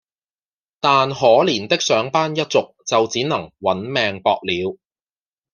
[0.79, 3.81] 但可憐的上班一族就只能「搵
[4.13, 4.75] 命博」了